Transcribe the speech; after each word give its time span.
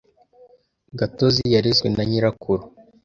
Gatozi 0.99 1.43
yarezwe 1.55 1.87
na 1.91 2.03
nyirakuru. 2.09 2.61